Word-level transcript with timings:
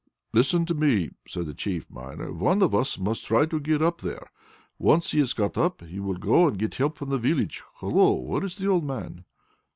"Listen 0.33 0.65
to 0.65 0.73
me," 0.73 1.11
said 1.27 1.45
the 1.45 1.53
chief 1.53 1.87
miner. 1.87 2.33
"One 2.33 2.63
of 2.63 2.73
us 2.73 2.97
must 2.97 3.23
try 3.23 3.45
to 3.45 3.59
get 3.59 3.83
up 3.83 4.01
there. 4.01 4.31
Once 4.79 5.11
he 5.11 5.19
has 5.19 5.33
got 5.35 5.59
up, 5.59 5.81
he 5.81 5.99
will 5.99 6.17
go 6.17 6.47
and 6.47 6.57
get 6.57 6.73
help 6.73 6.97
from 6.97 7.09
the 7.09 7.19
village. 7.19 7.61
Hullo! 7.81 8.13
Where 8.15 8.43
is 8.43 8.57
the 8.57 8.65
old 8.67 8.83
man?" 8.83 9.25